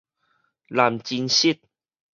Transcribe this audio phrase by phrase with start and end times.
[0.69, 1.59] 濫真實